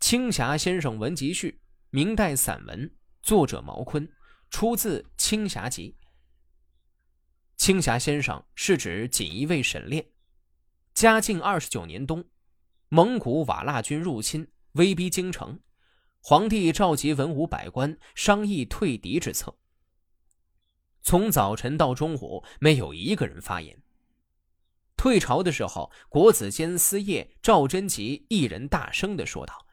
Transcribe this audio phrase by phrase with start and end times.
[0.00, 2.90] 青霞先生文集序，明代散文，
[3.22, 4.10] 作者毛坤，
[4.48, 5.94] 出自《青霞集》。
[7.58, 10.04] 青霞先生是指锦衣卫沈炼。
[10.94, 12.24] 嘉靖二十九年冬，
[12.88, 15.60] 蒙古瓦剌军入侵，威逼京城，
[16.22, 19.54] 皇帝召集文武百官商议退敌之策。
[21.02, 23.80] 从早晨到中午，没有一个人发言。
[24.96, 29.66] 退朝的时候，国子监司业赵贞吉一人大声的说道：“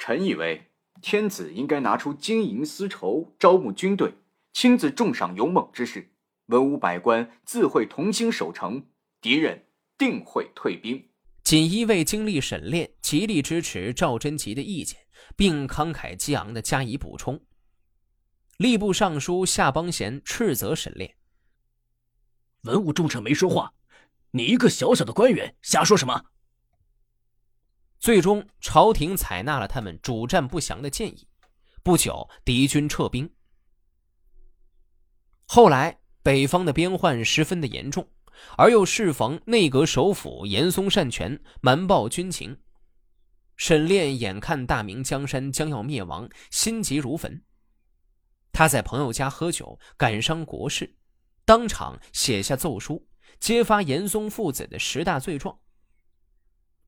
[0.00, 0.70] 臣以为，
[1.02, 4.14] 天子应该拿出金银丝绸，招募军队，
[4.50, 6.10] 亲自重赏勇猛之士。”
[6.48, 8.86] 文武百官自会同心守城，
[9.20, 9.66] 敌人
[9.98, 11.06] 定会退兵。
[11.44, 14.98] 锦衣卫经历审炼，极力支持赵贞吉的意见，
[15.36, 17.38] 并慷慨激昂地加以补充。
[18.56, 21.14] 吏部尚书夏邦贤斥责沈炼
[22.64, 23.74] ：“文武重臣没说话，
[24.30, 26.24] 你一个小小的官员，瞎说什么？”
[28.00, 31.28] 最终，朝廷采纳了他们主战不降的建议。
[31.84, 33.32] 不久，敌军撤兵。
[35.46, 36.00] 后来。
[36.22, 38.06] 北方的边患十分的严重，
[38.58, 42.60] 而又适逢内阁首辅严嵩擅权，瞒报军情。
[43.56, 47.42] 沈炼眼看大明江山将要灭亡，心急如焚。
[48.52, 50.94] 他在朋友家喝酒，感伤国事，
[51.46, 55.58] 当场写下奏书，揭发严嵩父子的十大罪状。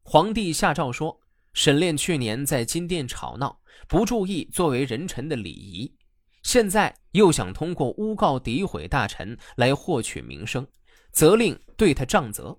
[0.02, 1.20] 皇帝下诏说，
[1.52, 5.96] 沈炼去年在金殿吵闹，不注意作为人臣的礼仪。
[6.42, 10.66] 现在又想通过诬告、诋毁大臣来获取名声，
[11.12, 12.58] 责令对他杖责。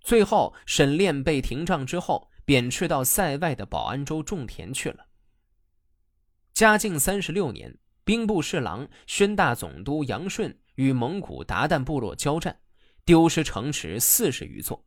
[0.00, 5.06] 最后，沈炼被停杖之后，贬斥到塞外的保安州种田去了。
[6.54, 12.58] 嘉靖三十六年，兵部侍郎、宣大总督杨顺与蒙古鞑靼部落交战，
[13.04, 14.84] 丢失城池四十余座，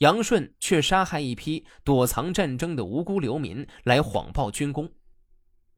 [0.00, 4.90] 杨顺却杀害一批躲藏战争的无辜流民，来谎报军功。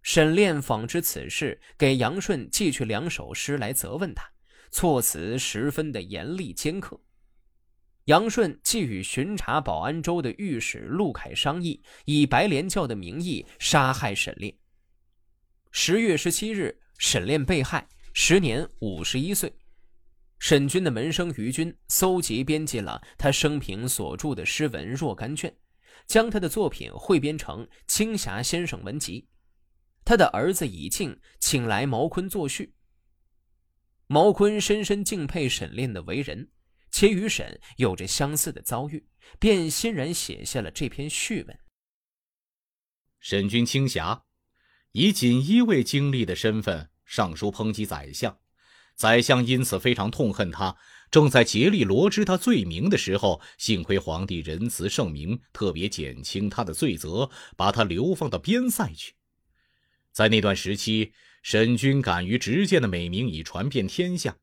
[0.03, 4.25] 沈炼仿知此事，给杨顺寄去两首诗来责问他，
[4.71, 7.01] 措辞十分的严厉尖刻。
[8.05, 14.57] 杨顺既与巡查保安州的御史陆凯商议，以白莲教的名义杀害沈炼。
[15.73, 19.53] 十月十七日，沈炼被害，时年五十一岁。
[20.43, 25.57] 沈军的门生于军搜集编辑了他生平所著的诗文若干卷，
[26.05, 29.21] 将他的作品汇编成《青霞先生文集》。
[30.05, 32.75] 他的儿子以敬请来毛坤作序。
[34.09, 36.51] 毛坤深深敬佩沈炼的为人，
[36.91, 39.07] 且与沈有着相似的遭遇，
[39.39, 41.57] 便欣然写下了这篇序文。
[43.21, 44.25] 沈君青霞，
[44.91, 48.37] 以锦衣卫经历的身份上书抨击宰相，
[48.95, 50.77] 宰相因此非常痛恨他，
[51.11, 59.15] 正在竭力罗织他罪名的时候，幸亏皇帝仁慈圣明，特别减轻他的罪责，把他流放到边塞去。
[60.13, 64.37] 在那段时期，沈君敢于直谏的美名已传遍天下。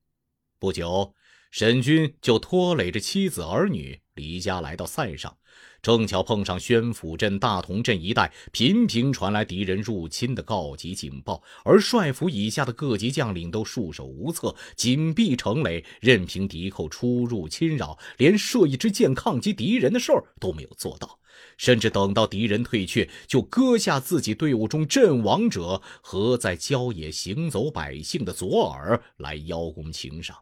[0.59, 1.13] 不久，
[1.51, 5.35] 沈军就拖累着妻子儿女离家来到塞上，
[5.81, 21.19] 正巧碰上宣府镇、大同镇一带频频传来敌人入侵的告急警报，而帅府以下的各级将领都束手无策，紧闭城垒，任凭敌寇出入侵扰，连射一支箭抗击敌人的事儿都没有做到。
[21.57, 30.37] 甚至等到敌人退却，就割下自己队伍中阵亡者和在郊野行走百姓的左耳来邀功请赏。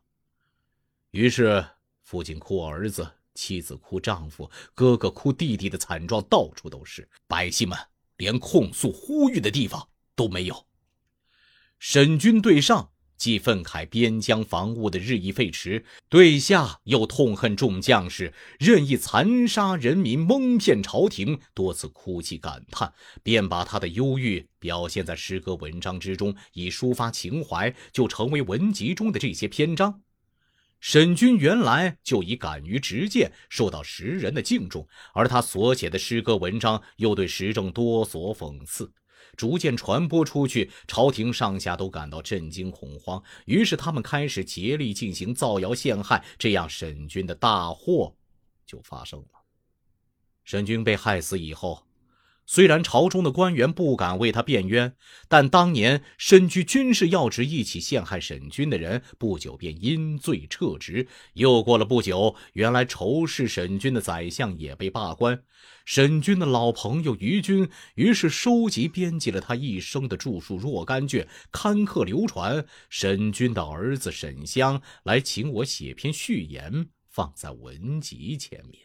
[1.12, 1.66] 于是，
[2.04, 7.78] 父亲哭儿子，妻子哭丈夫，哥哥哭弟弟的惨状到处都是，百姓们
[8.18, 10.66] 连控诉呼吁的地方都没有。
[11.80, 12.92] 沈军对上。
[13.18, 22.94] 既愤慨边疆防务的日益废弛，对下又痛恨众将士任意残杀人民、蒙骗朝廷，多次哭泣感叹，
[23.24, 30.04] 便把他的忧郁表现在诗歌文章之中，以抒发情怀，就成为文集中的这些篇章。
[30.80, 38.94] 沈君原来就以敢于直谏受到时人的敬重，而他所写的诗歌文章又对时政多所讽刺。
[39.36, 48.16] 逐渐传播出去，朝廷上下都感到震惊恐慌，于是他们开始竭力进行造谣陷害，这样沈军的大祸
[48.66, 49.28] 就发生了。
[50.44, 51.87] 沈军被害死以后。
[52.50, 54.96] 虽然朝中的官员不敢为他辩冤，
[55.28, 61.10] 但当年身居军事要职一起陷害沈君的人，不久便因罪撤职。
[61.34, 65.44] 又过了不久，原来仇视沈君的宰相也被罢官。
[65.84, 72.66] 沈君的老朋友于军于是收集编辑了他一生的著述若干卷，刊刻流传。
[72.90, 78.84] 沈君的儿子沈香来请我写篇序言，放在文集前面。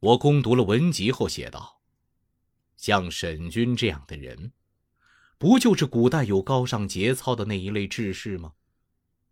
[0.00, 1.81] 我攻读了文集后，写道。
[2.82, 4.50] 像沈君这样的人，
[5.38, 8.54] 不就是古代有高尚节操的那一类志士吗？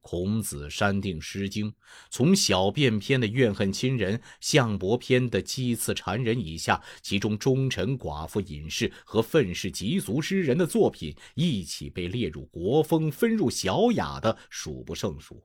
[0.00, 1.73] 孔子删定《诗经》，
[2.11, 15.43] 从小便篇的怨恨亲人、相伯篇的讥刺谗人以下，其中忠臣、寡妇、隐士和愤世嫉俗诗人的作品一起被列入国风、分入小雅的数不胜数。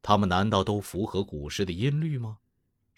[0.00, 2.38] 他们难道都符合古诗的音律吗？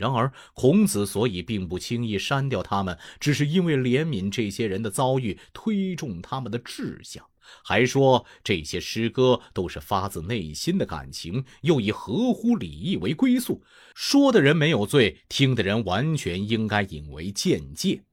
[0.01, 7.23] 然而，孔子所以并不轻易删掉他们，只是因为怜悯这些人的遭遇，推重他们的志向。
[7.63, 13.63] 还说这些诗歌都是发自内心的感情，又以合乎礼义为归宿。
[13.95, 18.05] 说的人没有罪，听的人完全应该引为鉴戒。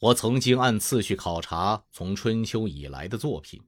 [0.00, 3.62] 我曾经按次序考察从春秋以来的作品，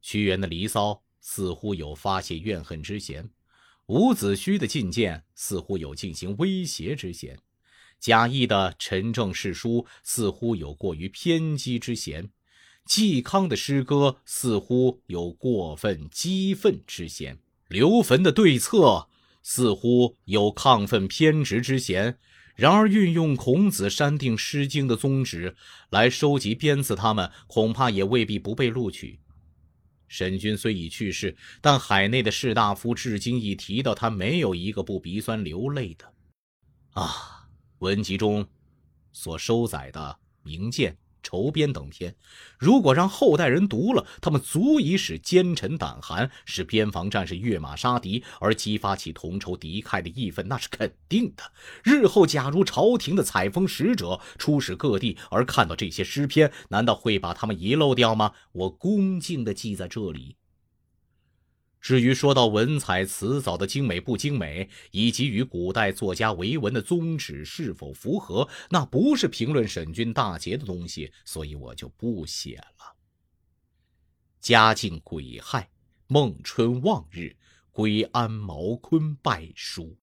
[0.00, 3.28] 屈原的《离骚》似乎有发泄怨恨之嫌，
[3.90, 7.40] 伍子胥的进谏似乎有进行威胁之嫌，
[7.98, 12.30] 贾谊的《陈政事书》似乎有过于偏激之嫌。
[12.86, 19.08] 嵇康的诗歌似乎有过分激愤之嫌，刘坟的对策
[19.42, 22.16] 似乎有亢奋偏执之嫌。
[22.54, 25.56] 然而，运用孔子删定《诗经》的宗旨
[25.90, 29.18] 来收集鞭策他们，恐怕也未必不被录取。
[30.10, 36.12] 沈君虽已去世，但海内的士大夫至今一提到他，没有一个不鼻酸流泪的。
[36.90, 37.48] 啊，
[37.78, 38.44] 文集中
[39.12, 40.98] 所收载的名剑。
[41.22, 42.14] 筹编等篇，
[42.58, 51.42] 如果让后代人读了，他们足以使奸臣胆寒，使边防战士跃马杀敌，而激发起同仇敌忾的义愤，那是肯定的。
[51.82, 58.32] 日后假如朝廷的采风使者出使各地，而看到这些诗篇，难道会把他们遗漏掉吗？
[58.52, 60.36] 我恭敬地记在这里。
[61.80, 72.96] 至于说到文采词藻的精美不精美，以及与古代作家为文的宗旨是否符合，那不是评论沈君大捷的东西，所以我就不写了。
[74.40, 75.70] 嘉靖癸亥，
[76.06, 77.36] 孟春望日，
[77.70, 79.99] 归安毛坤拜书。